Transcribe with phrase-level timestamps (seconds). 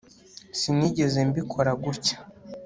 [0.59, 2.15] Sinigeze mbikora gutya